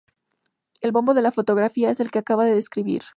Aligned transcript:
El 0.81 0.93
bombo 0.93 1.13
de 1.13 1.21
la 1.21 1.31
fotografía 1.31 1.91
es 1.91 1.99
el 1.99 2.09
que 2.09 2.17
se 2.17 2.21
acaba 2.21 2.43
de 2.45 2.55
describir. 2.55 3.03